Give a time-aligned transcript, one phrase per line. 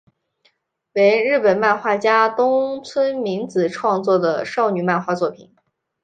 [0.93, 5.53] 为日本漫画家东村明子创作的少女漫画作品。